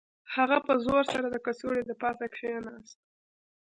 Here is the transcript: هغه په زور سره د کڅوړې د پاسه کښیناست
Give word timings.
هغه 0.35 0.57
په 0.67 0.73
زور 0.85 1.03
سره 1.13 1.27
د 1.29 1.35
کڅوړې 1.45 1.81
د 1.85 1.91
پاسه 2.01 2.25
کښیناست 2.33 2.97